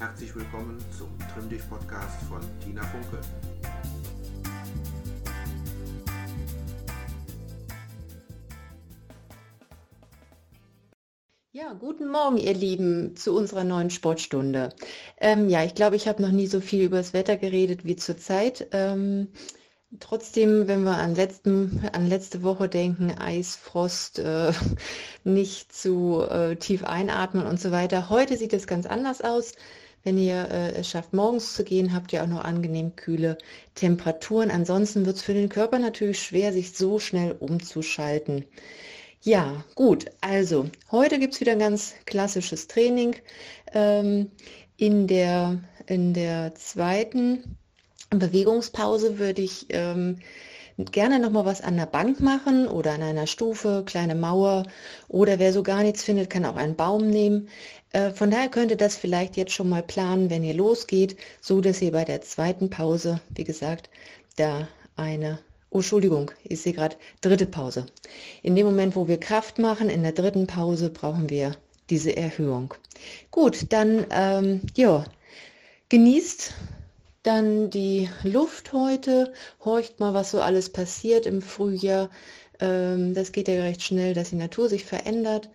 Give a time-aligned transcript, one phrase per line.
[0.00, 3.20] Herzlich willkommen zum Trimm dich Podcast von Tina Funke.
[11.52, 14.70] Ja, guten Morgen, ihr Lieben, zu unserer neuen Sportstunde.
[15.18, 17.96] Ähm, ja, ich glaube, ich habe noch nie so viel über das Wetter geredet wie
[17.96, 18.68] zurzeit.
[18.72, 19.28] Ähm,
[19.98, 24.52] Trotzdem, wenn wir an, letzten, an letzte Woche denken, Eis, Frost, äh,
[25.24, 28.08] nicht zu äh, tief einatmen und so weiter.
[28.08, 29.52] Heute sieht es ganz anders aus.
[30.02, 33.36] Wenn ihr äh, es schafft, morgens zu gehen, habt ihr auch noch angenehm kühle
[33.74, 34.50] Temperaturen.
[34.50, 38.44] Ansonsten wird es für den Körper natürlich schwer, sich so schnell umzuschalten.
[39.22, 40.06] Ja, gut.
[40.22, 43.16] Also, heute gibt es wieder ein ganz klassisches Training.
[43.74, 44.30] Ähm,
[44.78, 47.56] in, der, in der zweiten
[48.08, 50.16] Bewegungspause würde ich ähm,
[50.78, 54.66] gerne noch mal was an der Bank machen oder an einer Stufe, kleine Mauer
[55.08, 57.48] oder wer so gar nichts findet, kann auch einen Baum nehmen.
[57.92, 61.82] Äh, von daher könnte das vielleicht jetzt schon mal planen, wenn ihr losgeht, so dass
[61.82, 63.90] ihr bei der zweiten Pause, wie gesagt,
[64.36, 65.38] da eine
[65.72, 67.86] Oh, Entschuldigung, ich sehe gerade dritte Pause.
[68.42, 71.54] In dem Moment, wo wir Kraft machen, in der dritten Pause brauchen wir
[71.90, 72.74] diese Erhöhung.
[73.30, 75.04] Gut, dann ähm, ja,
[75.88, 76.54] genießt
[77.22, 79.32] dann die Luft heute,
[79.64, 82.10] horcht mal, was so alles passiert im Frühjahr.
[82.58, 85.50] Ähm, das geht ja recht schnell, dass die Natur sich verändert.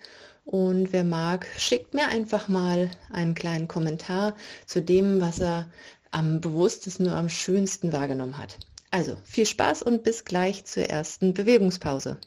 [0.45, 4.35] Und wer mag, schickt mir einfach mal einen kleinen Kommentar
[4.67, 5.67] zu dem, was er
[6.11, 8.59] am bewusstesten oder am schönsten wahrgenommen hat.
[8.91, 12.19] Also viel Spaß und bis gleich zur ersten Bewegungspause.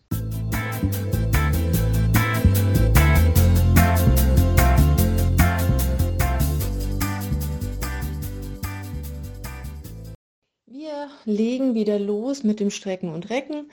[10.66, 13.70] Wir legen wieder los mit dem Strecken und Recken.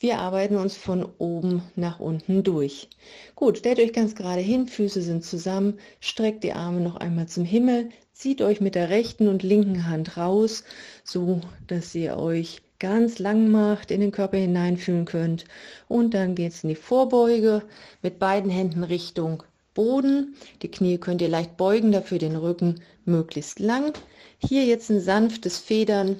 [0.00, 2.88] Wir arbeiten uns von oben nach unten durch.
[3.34, 7.44] Gut, stellt euch ganz gerade hin, Füße sind zusammen, streckt die Arme noch einmal zum
[7.44, 10.62] Himmel, zieht euch mit der rechten und linken Hand raus,
[11.02, 15.46] so dass ihr euch ganz lang macht, in den Körper hineinfühlen könnt.
[15.88, 17.62] Und dann geht es in die Vorbeuge
[18.00, 19.42] mit beiden Händen Richtung
[19.74, 20.36] Boden.
[20.62, 23.94] Die Knie könnt ihr leicht beugen, dafür den Rücken möglichst lang.
[24.38, 26.16] Hier jetzt ein sanftes Federn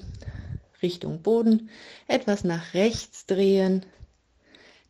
[0.83, 1.71] Richtung Boden,
[2.07, 3.85] etwas nach rechts drehen,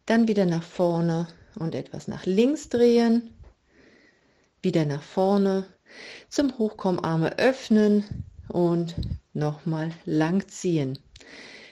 [0.06, 3.34] dann wieder nach vorne und etwas nach links drehen,
[4.62, 5.66] wieder nach vorne,
[6.28, 8.04] zum Hochkommen Arme öffnen
[8.48, 8.94] und
[9.32, 10.98] nochmal lang ziehen.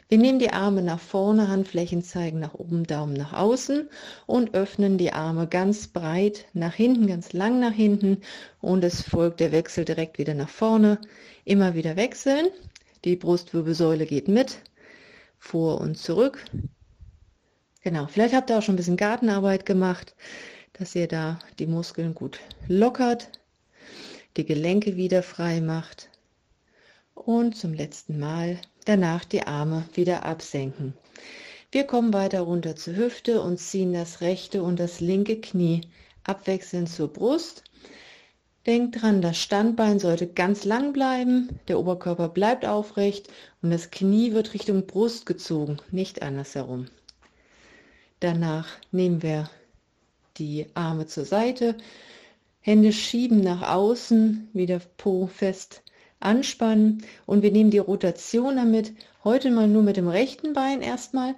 [0.09, 3.89] Wir nehmen die Arme nach vorne, Handflächen zeigen nach oben, Daumen nach außen
[4.27, 8.19] und öffnen die Arme ganz breit nach hinten, ganz lang nach hinten
[8.61, 11.01] und es folgt der Wechsel direkt wieder nach vorne.
[11.45, 12.47] Immer wieder wechseln.
[13.07, 14.59] Die Brustwirbelsäule geht mit,
[15.39, 16.45] vor und zurück.
[17.83, 20.17] Genau, vielleicht habt ihr auch schon ein bisschen Gartenarbeit gemacht,
[20.73, 23.29] dass ihr da die Muskeln gut lockert,
[24.37, 26.11] die Gelenke wieder frei macht
[27.15, 30.93] und zum letzten Mal danach die Arme wieder absenken.
[31.71, 35.83] Wir kommen weiter runter zur Hüfte und ziehen das rechte und das linke Knie
[36.25, 37.63] abwechselnd zur Brust.
[38.67, 43.29] Denkt dran, das Standbein sollte ganz lang bleiben, der Oberkörper bleibt aufrecht
[43.63, 46.87] und das Knie wird Richtung Brust gezogen, nicht andersherum.
[48.19, 49.49] Danach nehmen wir
[50.37, 51.77] die Arme zur Seite,
[52.61, 55.83] Hände schieben nach außen, wieder Po fest
[56.19, 61.37] anspannen und wir nehmen die Rotation damit, heute mal nur mit dem rechten Bein erstmal,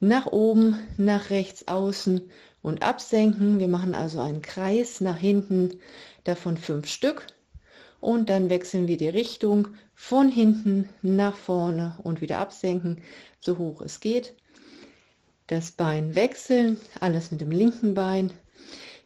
[0.00, 2.20] nach oben, nach rechts außen
[2.62, 3.60] und absenken.
[3.60, 5.78] Wir machen also einen Kreis nach hinten,
[6.24, 7.26] davon fünf Stück
[8.00, 13.00] und dann wechseln wir die Richtung von hinten nach vorne und wieder absenken,
[13.40, 14.34] so hoch es geht.
[15.46, 18.32] Das Bein wechseln, alles mit dem linken Bein.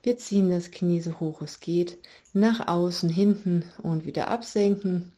[0.02, 1.98] Wir ziehen das Knie so hoch es geht,
[2.32, 5.12] nach außen, hinten und wieder absenken.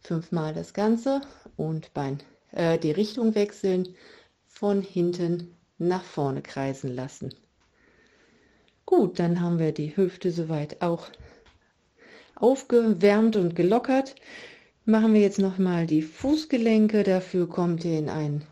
[0.00, 1.20] Fünfmal das Ganze
[1.56, 3.94] und Bein, äh, die Richtung wechseln,
[4.46, 7.34] von hinten nach vorne kreisen lassen.
[8.90, 11.06] Gut, dann haben wir die Hüfte soweit auch
[12.34, 14.16] aufgewärmt und gelockert.
[14.84, 17.04] Machen wir jetzt noch mal die Fußgelenke.
[17.04, 18.44] Dafür kommt ihr in einen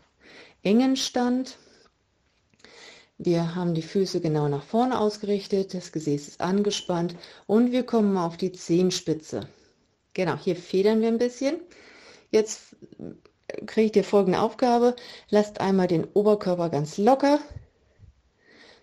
[0.63, 1.57] engen Stand.
[3.17, 8.15] Wir haben die Füße genau nach vorne ausgerichtet, das Gesäß ist angespannt und wir kommen
[8.15, 9.49] auf die Zehenspitze.
[10.13, 11.59] Genau, hier federn wir ein bisschen.
[12.31, 12.77] Jetzt
[13.65, 14.95] kriegt ihr folgende Aufgabe.
[15.29, 17.39] Lasst einmal den Oberkörper ganz locker.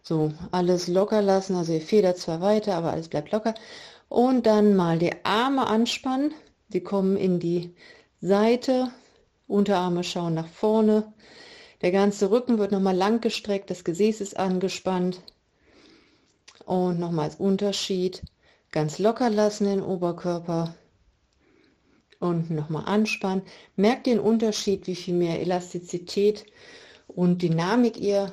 [0.08, 1.56] So, alles locker lassen.
[1.56, 3.54] Also ihr federt zwar weiter, aber alles bleibt locker.
[4.08, 6.32] Und dann mal die Arme anspannen.
[6.68, 7.74] Sie kommen in die
[8.20, 8.92] Seite.
[9.48, 11.12] Unterarme schauen nach vorne.
[11.82, 15.22] Der ganze Rücken wird nochmal lang gestreckt, das Gesäß ist angespannt.
[16.64, 18.22] Und nochmals Unterschied.
[18.70, 20.76] ganz locker lassen den Oberkörper
[22.20, 23.42] und nochmal anspannen.
[23.74, 26.46] Merkt den Unterschied, wie viel mehr Elastizität
[27.08, 28.30] und Dynamik ihr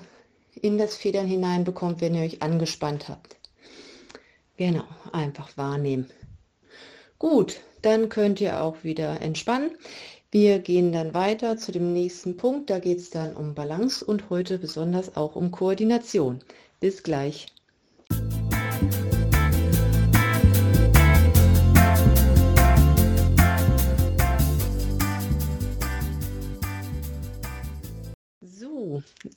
[0.64, 3.36] in das Federn hineinbekommt, wenn ihr euch angespannt habt.
[4.58, 6.10] Genau, einfach wahrnehmen.
[7.20, 9.72] Gut, dann könnt ihr auch wieder entspannen.
[10.32, 12.70] Wir gehen dann weiter zu dem nächsten Punkt.
[12.70, 16.40] Da geht es dann um Balance und heute besonders auch um Koordination.
[16.80, 17.48] Bis gleich.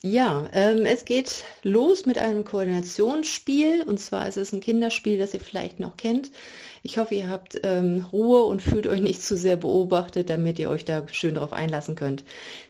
[0.03, 5.33] Ja, ähm, es geht los mit einem Koordinationsspiel und zwar ist es ein Kinderspiel, das
[5.33, 6.29] ihr vielleicht noch kennt.
[6.83, 10.69] Ich hoffe, ihr habt ähm, Ruhe und fühlt euch nicht zu sehr beobachtet, damit ihr
[10.69, 12.25] euch da schön darauf einlassen könnt.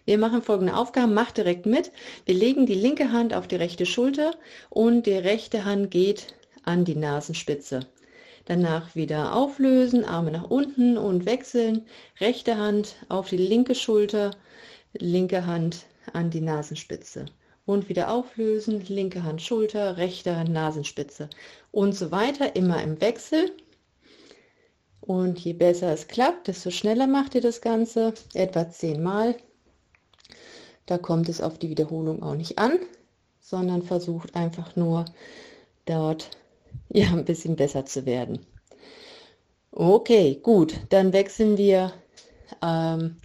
[0.05, 1.91] Wir machen folgende Aufgaben, macht direkt mit.
[2.25, 4.35] Wir legen die linke Hand auf die rechte Schulter
[4.69, 6.35] und die rechte Hand geht
[6.65, 7.79] an die Nasenspitze.
[8.45, 11.87] Danach wieder auflösen, Arme nach unten und wechseln.
[12.19, 14.31] Rechte Hand auf die linke Schulter,
[14.93, 17.25] linke Hand an die Nasenspitze
[17.65, 21.29] und wieder auflösen, linke Hand Schulter, rechte Hand Nasenspitze
[21.71, 23.51] und so weiter, immer im Wechsel.
[25.01, 29.35] Und je besser es klappt, desto schneller macht ihr das Ganze, etwa zehnmal.
[30.85, 32.79] Da kommt es auf die Wiederholung auch nicht an,
[33.41, 35.05] sondern versucht einfach nur
[35.85, 36.29] dort
[36.89, 38.45] ja ein bisschen besser zu werden.
[39.71, 41.93] Okay, gut, dann wechseln wir
[42.63, 43.17] ähm,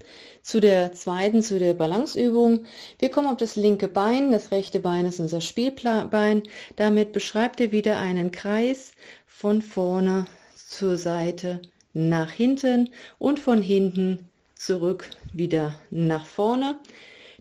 [0.42, 2.64] zu der zweiten, zu der Balanceübung.
[2.98, 4.32] Wir kommen auf das linke Bein.
[4.32, 6.42] Das rechte Bein ist unser Spielbein.
[6.76, 8.92] Damit beschreibt ihr wieder einen Kreis
[9.26, 10.26] von vorne
[10.56, 11.60] zur Seite
[11.92, 16.78] nach hinten und von hinten zurück wieder nach vorne.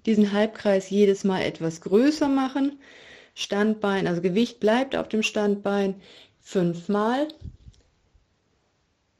[0.05, 2.79] Diesen Halbkreis jedes Mal etwas größer machen.
[3.33, 5.95] Standbein, also Gewicht bleibt auf dem Standbein
[6.41, 7.27] fünfmal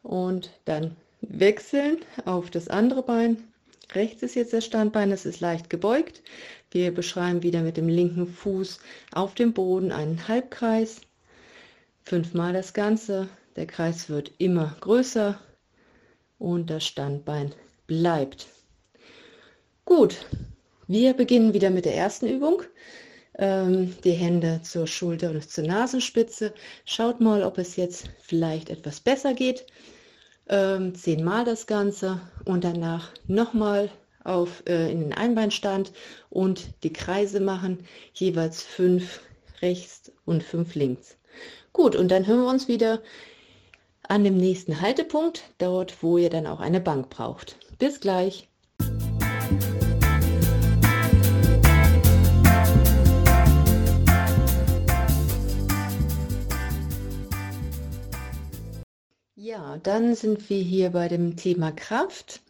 [0.02, 3.38] und dann wechseln auf das andere Bein.
[3.94, 6.22] Rechts ist jetzt das Standbein, es ist leicht gebeugt.
[6.72, 8.80] Wir beschreiben wieder mit dem linken Fuß
[9.14, 11.02] auf dem Boden einen Halbkreis.
[12.04, 13.28] Fünfmal das Ganze.
[13.56, 15.40] Der Kreis wird immer größer
[16.40, 17.54] und das Standbein
[17.86, 18.48] bleibt.
[19.84, 20.26] Gut,
[20.88, 22.64] wir beginnen wieder mit der ersten Übung.
[23.38, 26.54] Ähm, die Hände zur Schulter und zur Nasenspitze.
[26.86, 29.66] Schaut mal, ob es jetzt vielleicht etwas besser geht
[30.52, 33.90] ähm, zehnmal das Ganze und danach nochmal
[34.24, 35.92] auf, äh, in den Einbeinstand
[36.30, 37.80] und die Kreise machen,
[38.14, 39.22] jeweils fünf
[39.62, 41.18] rechts und fünf links.
[41.74, 43.02] Gut, und dann hören wir uns wieder
[44.08, 47.58] an dem nächsten Haltepunkt, dort wo ihr dann auch eine Bank braucht.
[47.80, 48.51] Bis gleich.
[59.84, 62.42] Dann sind wir hier bei dem Thema Kraft.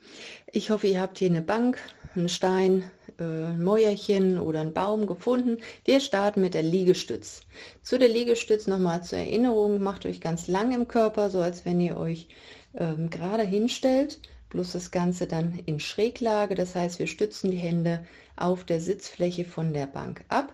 [0.51, 1.77] Ich hoffe, ihr habt hier eine Bank,
[2.15, 5.57] einen Stein, äh, ein Mäuerchen oder einen Baum gefunden.
[5.83, 7.41] Wir starten mit der Liegestütz.
[7.83, 11.81] Zu der Liegestütz nochmal zur Erinnerung, macht euch ganz lang im Körper, so als wenn
[11.81, 12.27] ihr euch
[12.75, 14.19] ähm, gerade hinstellt,
[14.49, 16.55] bloß das Ganze dann in Schräglage.
[16.55, 18.05] Das heißt, wir stützen die Hände
[18.37, 20.53] auf der Sitzfläche von der Bank ab.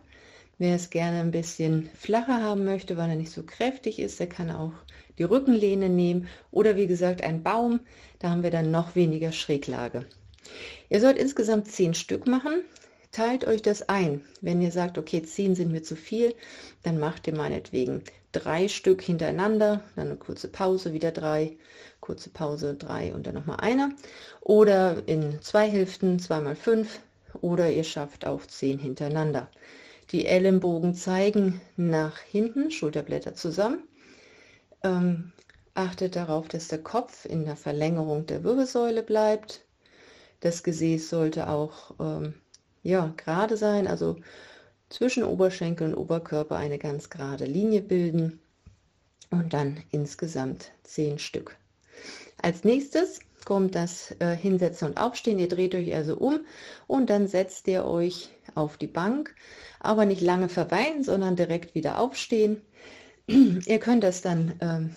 [0.60, 4.28] Wer es gerne ein bisschen flacher haben möchte, weil er nicht so kräftig ist, der
[4.28, 4.74] kann auch
[5.20, 7.80] die Rückenlehne nehmen oder wie gesagt ein Baum,
[8.20, 10.06] da haben wir dann noch weniger Schräglage.
[10.90, 12.64] Ihr sollt insgesamt zehn Stück machen.
[13.12, 14.22] Teilt euch das ein.
[14.42, 16.34] Wenn ihr sagt, okay, zehn sind mir zu viel,
[16.84, 21.58] dann macht ihr meinetwegen drei Stück hintereinander, dann eine kurze Pause, wieder drei,
[22.00, 23.92] kurze Pause, drei und dann nochmal einer.
[24.42, 27.00] Oder in zwei Hälften, zweimal fünf,
[27.42, 29.50] oder ihr schafft auch zehn hintereinander.
[30.12, 33.84] Die Ellenbogen zeigen nach hinten, Schulterblätter zusammen.
[34.84, 35.34] Ähm,
[35.74, 39.66] achtet darauf, dass der Kopf in der Verlängerung der Wirbelsäule bleibt.
[40.40, 42.36] Das Gesäß sollte auch ähm,
[42.84, 44.16] ja, gerade sein, also
[44.90, 48.40] zwischen Oberschenkel und Oberkörper eine ganz gerade Linie bilden
[49.30, 51.58] und dann insgesamt zehn Stück.
[52.42, 55.40] Als nächstes kommt das äh, Hinsetzen und Aufstehen.
[55.40, 56.42] Ihr dreht euch also um
[56.86, 59.34] und dann setzt ihr euch auf die Bank,
[59.80, 62.60] aber nicht lange verweilen, sondern direkt wieder aufstehen.
[63.28, 64.96] Ihr könnt das dann ähm,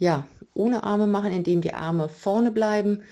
[0.00, 3.04] ja, ohne Arme machen, indem die Arme vorne bleiben.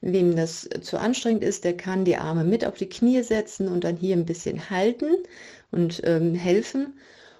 [0.00, 3.84] Wem das zu anstrengend ist, der kann die Arme mit auf die Knie setzen und
[3.84, 5.10] dann hier ein bisschen halten
[5.72, 6.94] und ähm, helfen.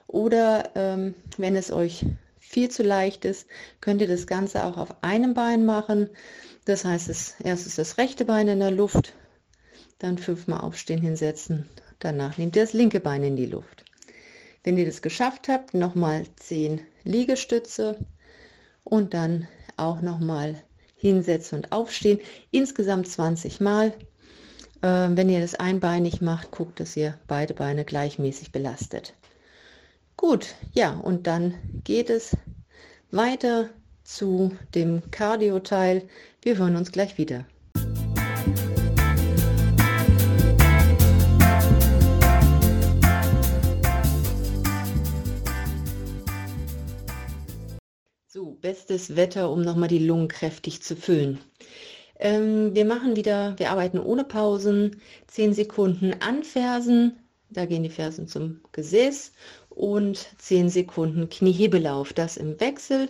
[0.08, 2.04] Oder ähm, wenn es euch
[2.38, 3.46] viel zu leicht ist,
[3.80, 6.10] könnt ihr das Ganze auch auf einem Bein machen.
[6.68, 9.14] Das heißt, es, erst ist das rechte Bein in der Luft,
[9.98, 11.66] dann fünfmal aufstehen, hinsetzen.
[11.98, 13.87] Danach nehmt ihr das linke Bein in die Luft.
[14.64, 17.96] Wenn ihr das geschafft habt, nochmal 10 Liegestütze
[18.84, 19.48] und dann
[19.78, 20.62] auch noch mal
[20.94, 22.20] hinsetzen und aufstehen.
[22.50, 23.94] Insgesamt 20 Mal.
[24.82, 29.14] Äh, wenn ihr das einbeinig macht, guckt, dass ihr beide Beine gleichmäßig belastet.
[30.18, 32.37] Gut, ja, und dann geht es
[33.10, 33.70] weiter
[34.08, 36.08] zu dem Cardio-Teil.
[36.40, 37.44] Wir hören uns gleich wieder.
[48.26, 51.38] So, bestes Wetter, um nochmal die Lungen kräftig zu füllen.
[52.18, 57.16] Ähm, wir machen wieder, wir arbeiten ohne Pausen, 10 Sekunden anfersen,
[57.50, 59.32] da gehen die Fersen zum Gesäß
[59.70, 63.08] und 10 Sekunden Kniehebelauf, das im Wechsel,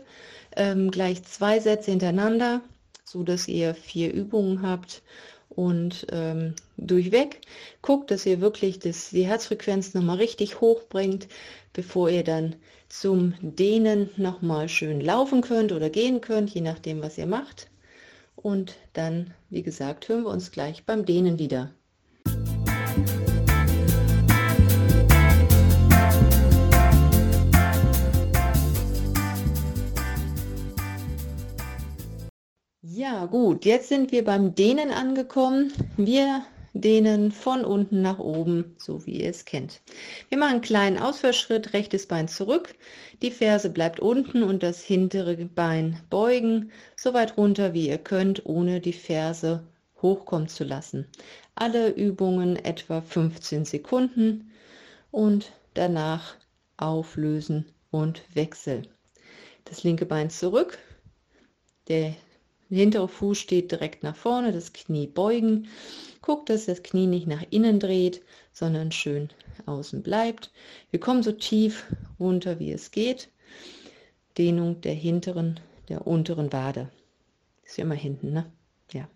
[0.59, 2.61] ähm, gleich zwei Sätze hintereinander,
[3.05, 5.03] so dass ihr vier Übungen habt
[5.49, 7.41] und ähm, durchweg
[7.81, 11.29] guckt, dass ihr wirklich das, die Herzfrequenz nochmal richtig hoch bringt,
[11.73, 12.57] bevor ihr dann
[12.89, 17.69] zum Dehnen nochmal schön laufen könnt oder gehen könnt, je nachdem, was ihr macht.
[18.37, 21.73] Und dann, wie gesagt, hören wir uns gleich beim Dehnen wieder.
[32.99, 35.73] Ja, gut, jetzt sind wir beim Dehnen angekommen.
[35.97, 36.43] Wir
[36.75, 39.81] dehnen von unten nach oben, so wie ihr es kennt.
[40.31, 42.75] Wir machen einen kleinen Ausfallschritt, rechtes Bein zurück,
[43.23, 48.45] die Ferse bleibt unten und das hintere Bein beugen, so weit runter wie ihr könnt,
[48.47, 49.63] ohne die Ferse
[50.03, 51.07] hochkommen zu lassen.
[51.55, 54.51] Alle Übungen etwa 15 Sekunden
[55.13, 56.35] und danach
[56.79, 58.89] auflösen und wechseln.
[59.67, 60.79] Das linke Bein zurück,
[61.87, 62.17] der
[62.69, 65.69] hintere Fuß steht direkt nach vorne, das Knie beugen.
[66.23, 68.23] Guckt, dass das Knie nicht nach innen dreht,
[68.53, 69.29] sondern schön
[69.67, 70.51] außen bleibt.
[70.91, 71.87] Wir kommen so tief
[72.19, 73.31] runter, wie es geht.
[74.37, 76.91] Dehnung der hinteren, der unteren Wade.
[77.65, 78.51] Ist ja immer hinten, ne?
[78.93, 79.09] Ja.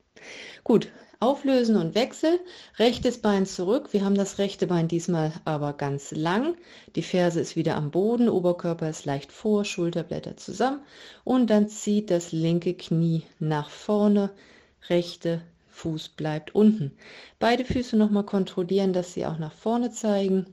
[0.64, 0.90] Gut,
[1.22, 2.40] Auflösen und Wechsel.
[2.80, 3.92] Rechtes Bein zurück.
[3.92, 6.56] Wir haben das rechte Bein diesmal aber ganz lang.
[6.96, 10.80] Die Ferse ist wieder am Boden, Oberkörper ist leicht vor, Schulterblätter zusammen.
[11.22, 14.32] Und dann zieht das linke Knie nach vorne,
[14.88, 16.90] rechte Fuß bleibt unten.
[17.38, 20.46] Beide Füße nochmal kontrollieren, dass sie auch nach vorne zeigen.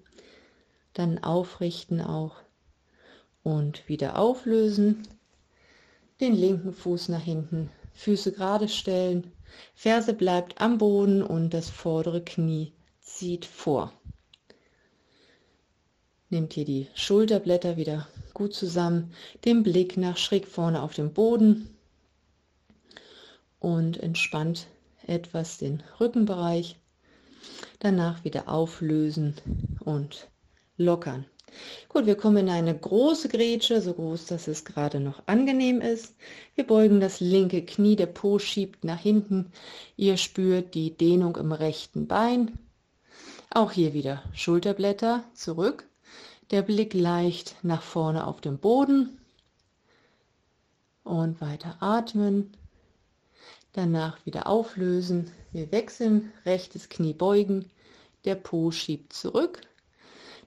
[0.93, 2.35] Dann aufrichten auch
[3.41, 5.01] und wieder auflösen.
[6.21, 9.31] Den linken Fuß nach hinten, Füße gerade stellen
[9.75, 13.93] Ferse bleibt am Boden und das vordere Knie zieht vor.
[16.29, 19.13] Nehmt hier die Schulterblätter wieder gut zusammen,
[19.45, 21.75] den Blick nach schräg vorne auf den Boden
[23.59, 24.67] und entspannt
[25.07, 26.77] etwas den Rückenbereich.
[27.79, 29.35] Danach wieder auflösen
[29.79, 30.29] und
[30.77, 31.25] lockern.
[31.87, 36.15] Gut, wir kommen in eine große Grätsche, so groß, dass es gerade noch angenehm ist.
[36.55, 39.51] Wir beugen das linke Knie, der Po schiebt nach hinten.
[39.97, 42.57] Ihr spürt die Dehnung im rechten Bein.
[43.51, 45.87] Auch hier wieder Schulterblätter zurück.
[46.51, 49.19] Der Blick leicht nach vorne auf den Boden.
[51.03, 52.55] Und weiter atmen.
[53.73, 55.31] Danach wieder auflösen.
[55.51, 57.69] Wir wechseln, rechtes Knie beugen.
[58.25, 59.61] Der Po schiebt zurück.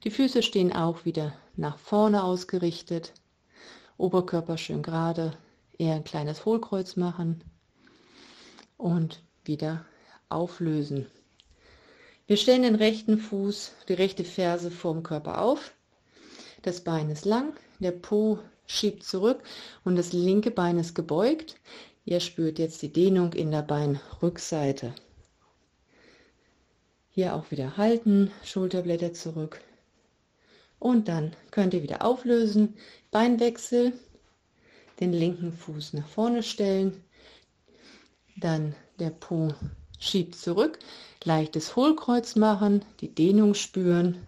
[0.04, 3.12] Die Füße stehen auch wieder nach vorne ausgerichtet.
[3.98, 5.36] Oberkörper schön gerade,
[5.78, 7.44] eher ein kleines Hohlkreuz machen
[8.76, 9.84] und wieder
[10.28, 11.06] auflösen.
[12.26, 15.72] Wir stellen den rechten Fuß, die rechte Ferse vorm Körper auf.
[16.62, 19.42] Das Bein ist lang, der Po schiebt zurück
[19.84, 21.56] und das linke Bein ist gebeugt.
[22.04, 24.94] Ihr spürt jetzt die Dehnung in der Beinrückseite.
[27.10, 29.60] Hier auch wieder halten, Schulterblätter zurück,
[30.82, 32.74] und dann könnt ihr wieder auflösen,
[33.12, 33.92] Beinwechsel,
[34.98, 37.04] den linken Fuß nach vorne stellen,
[38.36, 39.54] dann der Po
[40.00, 40.80] schiebt zurück,
[41.22, 44.26] leichtes Hohlkreuz machen, die Dehnung spüren.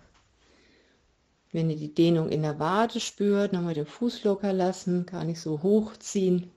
[1.51, 5.41] Wenn ihr die Dehnung in der Wade spürt, nochmal den Fuß locker lassen, gar nicht
[5.41, 6.53] so hoch ziehen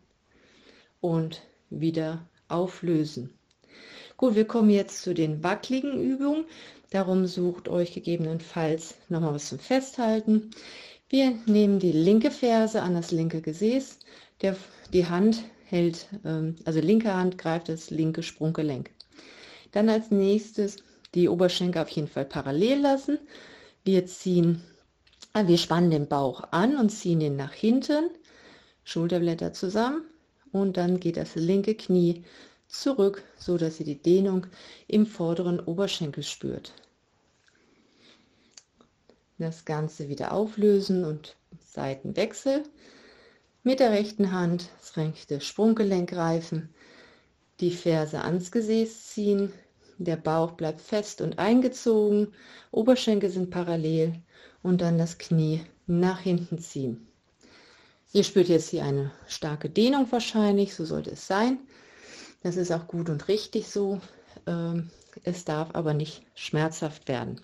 [1.02, 3.34] und wieder auflösen.
[4.16, 6.46] Gut, wir kommen jetzt zu den wackeligen Übungen.
[6.90, 10.52] Darum sucht euch gegebenenfalls nochmal was zum Festhalten.
[11.10, 14.00] Wir nehmen die linke Ferse an das linke Gesäß.
[14.42, 14.56] Der,
[14.94, 18.92] die Hand hält, ähm, also linke Hand greift das linke Sprunggelenk.
[19.72, 20.78] Dann als nächstes
[21.14, 23.20] die Oberschenkel auf jeden Fall parallel lassen.
[23.84, 24.62] Wir ziehen,
[25.34, 28.10] äh, wir spannen den Bauch an und ziehen den nach hinten.
[28.84, 30.04] Schulterblätter zusammen
[30.54, 32.24] und dann geht das linke Knie
[32.68, 34.48] zurück, so dass ihr die Dehnung
[34.88, 36.74] im vorderen Oberschenkel spürt.
[39.38, 42.64] Das Ganze wieder auflösen und Seitenwechsel.
[43.64, 46.70] Mit der rechten Hand das rechte Sprunggelenk greifen,
[47.60, 49.52] die Ferse ans Gesäß ziehen,
[49.98, 52.34] der Bauch bleibt fest und eingezogen,
[52.72, 54.14] Oberschenkel sind parallel
[54.64, 57.08] und dann das Knie nach hinten ziehen.
[58.14, 61.60] Ihr spürt jetzt hier eine starke Dehnung wahrscheinlich, so sollte es sein.
[62.48, 64.00] Das ist auch gut und richtig so.
[64.46, 64.90] Ähm,
[65.26, 67.42] es darf aber nicht schmerzhaft werden.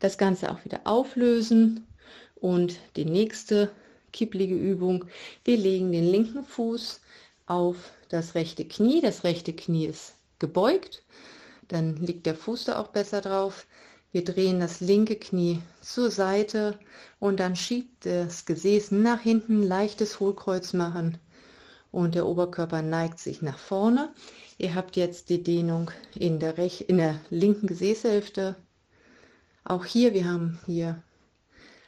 [0.00, 1.86] Das Ganze auch wieder auflösen
[2.34, 3.70] und die nächste
[4.12, 5.04] kipplige Übung.
[5.44, 7.02] Wir legen den linken Fuß
[7.46, 7.76] auf
[8.08, 9.00] das rechte Knie.
[9.00, 11.04] Das rechte Knie ist gebeugt.
[11.68, 13.68] Dann liegt der Fuß da auch besser drauf.
[14.10, 16.80] Wir drehen das linke Knie zur Seite
[17.20, 21.20] und dann schiebt das Gesäß nach hinten, leichtes Hohlkreuz machen
[21.92, 24.12] und der Oberkörper neigt sich nach vorne.
[24.58, 28.56] Ihr habt jetzt die Dehnung in der, Rech in der linken Gesäßhälfte.
[29.64, 31.02] Auch hier, wir haben hier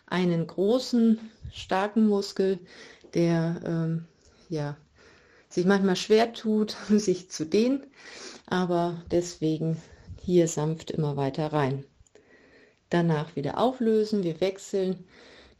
[0.07, 1.19] einen großen,
[1.53, 2.59] starken Muskel,
[3.15, 4.05] der ähm,
[4.49, 4.77] ja,
[5.49, 7.87] sich manchmal schwer tut, sich zu dehnen,
[8.47, 9.81] aber deswegen
[10.21, 11.85] hier sanft immer weiter rein.
[12.91, 14.23] Danach wieder auflösen.
[14.23, 15.05] Wir wechseln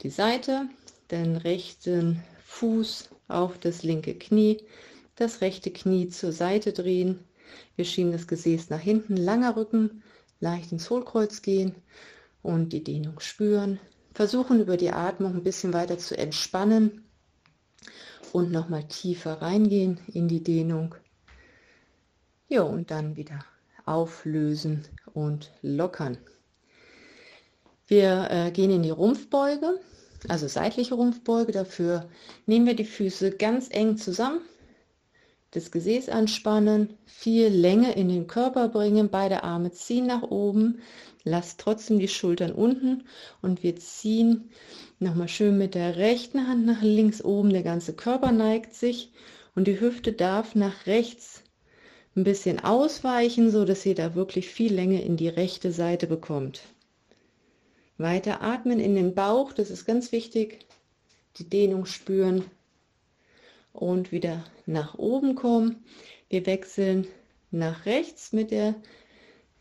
[0.01, 0.67] die Seite,
[1.09, 4.61] den rechten Fuß auf das linke Knie,
[5.15, 7.19] das rechte Knie zur Seite drehen.
[7.75, 10.03] Wir schieben das Gesäß nach hinten, langer Rücken,
[10.39, 11.75] leicht ins Hohlkreuz gehen
[12.41, 13.79] und die Dehnung spüren.
[14.13, 17.03] Versuchen über die Atmung ein bisschen weiter zu entspannen
[18.31, 20.95] und nochmal tiefer reingehen in die Dehnung.
[22.47, 23.43] Ja, und dann wieder
[23.85, 26.17] auflösen und lockern.
[27.87, 29.79] Wir äh, gehen in die Rumpfbeuge,
[30.29, 31.51] also seitliche Rumpfbeuge.
[31.51, 32.09] Dafür
[32.45, 34.41] nehmen wir die Füße ganz eng zusammen,
[35.51, 40.79] das Gesäß anspannen, viel Länge in den Körper bringen, beide Arme ziehen nach oben,
[41.23, 43.03] lasst trotzdem die Schultern unten
[43.41, 44.49] und wir ziehen
[44.99, 49.11] nochmal schön mit der rechten Hand nach links oben, der ganze Körper neigt sich
[49.55, 51.43] und die Hüfte darf nach rechts
[52.15, 56.61] ein bisschen ausweichen, so dass ihr da wirklich viel Länge in die rechte Seite bekommt.
[57.97, 60.65] Weiter atmen in den Bauch, das ist ganz wichtig.
[61.37, 62.43] Die Dehnung spüren
[63.71, 65.83] und wieder nach oben kommen.
[66.29, 67.07] Wir wechseln
[67.51, 68.75] nach rechts mit der,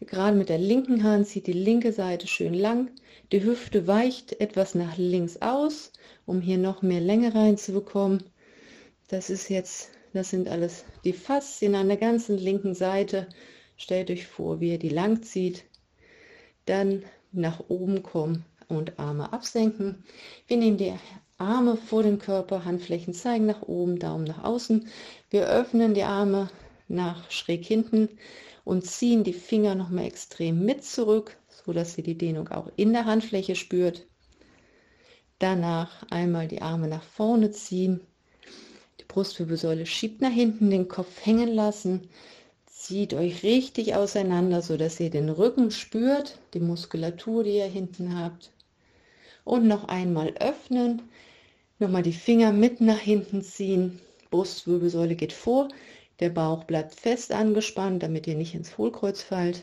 [0.01, 2.90] gerade mit der linken Hand zieht die linke Seite schön lang.
[3.33, 5.92] Die Hüfte weicht etwas nach links aus,
[6.27, 8.23] um hier noch mehr Länge reinzubekommen.
[9.09, 13.29] Das ist jetzt, das sind alles die Faszien an der ganzen linken Seite.
[13.77, 15.64] Stellt euch vor, wie ihr die lang zieht.
[16.66, 20.05] Dann nach oben kommen und Arme absenken.
[20.47, 20.95] Wir nehmen die
[21.38, 24.88] Arme vor dem Körper, Handflächen zeigen nach oben, Daumen nach außen.
[25.31, 26.49] Wir öffnen die Arme
[26.88, 28.09] nach schräg hinten
[28.64, 32.71] und ziehen die Finger noch mal extrem mit zurück, so dass ihr die Dehnung auch
[32.77, 34.07] in der Handfläche spürt.
[35.38, 38.01] Danach einmal die Arme nach vorne ziehen.
[39.01, 42.09] Die Brustwirbelsäule schiebt nach hinten, den Kopf hängen lassen.
[42.83, 48.18] Zieht euch richtig auseinander, so dass ihr den Rücken spürt, die Muskulatur, die ihr hinten
[48.18, 48.51] habt.
[49.45, 51.01] Und noch einmal öffnen,
[51.79, 54.01] nochmal die Finger mit nach hinten ziehen.
[54.33, 55.68] Brustwirbelsäule geht vor,
[56.18, 59.62] der Bauch bleibt fest angespannt, damit ihr nicht ins Hohlkreuz fallt.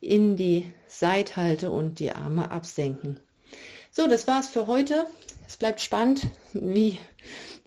[0.00, 3.20] In die Seithalte und die Arme absenken.
[3.92, 5.06] So, das war's für heute.
[5.46, 6.98] Es bleibt spannend, wie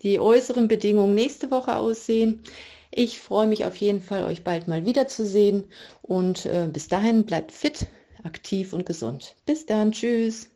[0.02, 2.42] die äußeren Bedingungen nächste Woche aussehen.
[2.90, 5.64] Ich freue mich auf jeden Fall, euch bald mal wiederzusehen
[6.02, 7.86] und äh, bis dahin bleibt fit,
[8.24, 9.36] aktiv und gesund.
[9.46, 10.50] Bis dann, tschüss.